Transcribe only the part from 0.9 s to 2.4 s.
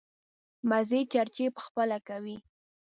چړچې په خپله کوي.